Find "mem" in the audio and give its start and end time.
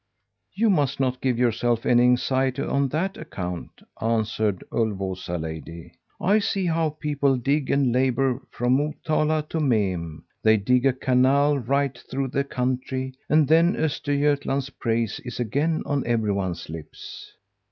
9.59-10.25